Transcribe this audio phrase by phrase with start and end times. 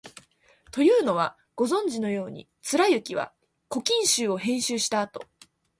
[0.71, 3.33] というのは、ご存じのように、貫之は
[3.69, 5.23] 「古今集」を編集したあと、